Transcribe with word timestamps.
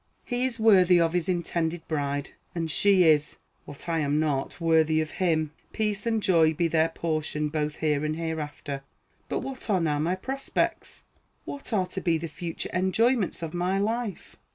He 0.25 0.45
is 0.45 0.59
worthy 0.59 0.99
of 0.99 1.13
his 1.13 1.29
intended 1.29 1.87
bride, 1.87 2.31
and 2.55 2.71
she 2.71 3.03
is 3.03 3.37
what 3.65 3.87
I 3.87 3.99
am 3.99 4.19
not 4.19 4.59
worthy 4.59 4.99
of 4.99 5.11
him. 5.21 5.51
Peace 5.73 6.07
and 6.07 6.23
joy 6.23 6.55
be 6.55 6.67
their 6.67 6.89
portion 6.89 7.49
both 7.49 7.75
here 7.75 8.03
and 8.03 8.15
hereafter. 8.15 8.81
But 9.29 9.41
what 9.41 9.69
are 9.69 9.79
now 9.79 9.99
my 9.99 10.15
prospects? 10.15 11.03
What 11.45 11.71
are 11.71 11.85
to 11.85 12.01
be 12.01 12.17
the 12.17 12.27
future 12.27 12.71
enjoyments 12.73 13.43
of 13.43 13.53
my 13.53 13.77
life? 13.77 14.37